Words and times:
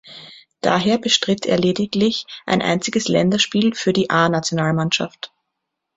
Daher 0.61 0.97
bestritt 0.97 1.45
er 1.45 1.59
lediglich 1.59 2.25
ein 2.47 2.63
einziges 2.63 3.07
Länderspiel 3.07 3.75
für 3.75 3.93
die 3.93 4.09
A-Nationalmannschaft. 4.09 5.31